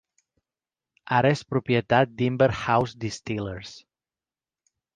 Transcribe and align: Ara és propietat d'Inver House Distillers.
Ara 1.17 1.31
és 1.35 1.43
propietat 1.51 2.15
d'Inver 2.23 2.49
House 2.63 2.99
Distillers. 3.07 3.77